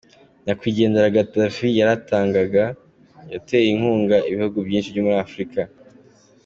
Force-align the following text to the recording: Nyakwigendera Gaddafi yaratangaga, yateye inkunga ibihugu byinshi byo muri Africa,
Nyakwigendera 0.43 1.13
Gaddafi 1.15 1.67
yaratangaga, 1.79 2.63
yateye 3.33 3.67
inkunga 3.73 4.15
ibihugu 4.31 4.57
byinshi 4.67 4.93
byo 4.93 5.01
muri 5.05 5.17
Africa, 5.25 5.61